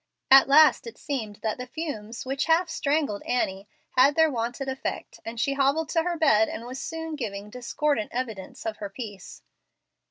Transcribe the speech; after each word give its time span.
At 0.31 0.47
last 0.47 0.87
it 0.87 0.97
seemed 0.97 1.35
that 1.43 1.59
the 1.59 1.67
fumes, 1.67 2.25
which 2.25 2.45
half 2.45 2.69
strangled 2.71 3.21
Annie, 3.21 3.67
had 3.91 4.15
their 4.15 4.31
wonted 4.31 4.67
effect, 4.67 5.19
and 5.23 5.39
she 5.39 5.53
hobbled 5.53 5.89
to 5.89 6.01
her 6.01 6.17
bed 6.17 6.49
and 6.49 6.65
was 6.65 6.79
soon 6.81 7.15
giving 7.15 7.51
discordant 7.51 8.09
evidence 8.11 8.65
of 8.65 8.77
her 8.77 8.89
peace. 8.89 9.43